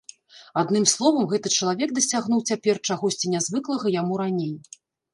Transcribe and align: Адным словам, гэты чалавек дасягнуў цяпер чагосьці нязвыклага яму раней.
Адным 0.61 0.87
словам, 0.93 1.27
гэты 1.33 1.47
чалавек 1.59 1.95
дасягнуў 1.99 2.39
цяпер 2.49 2.75
чагосьці 2.91 3.33
нязвыклага 3.37 3.97
яму 4.01 4.13
раней. 4.27 4.53